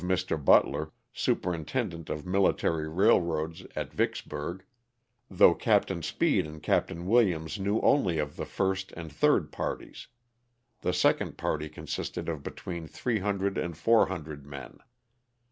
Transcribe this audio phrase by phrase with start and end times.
[0.01, 0.43] of Mr.
[0.43, 4.63] Butler, superintendent of military railroads at Vicks burg,
[5.29, 10.07] though Captain Speed and Captain Williams knew only of the first and third parties;
[10.79, 14.79] the second party consisted of between 300 and 400 men.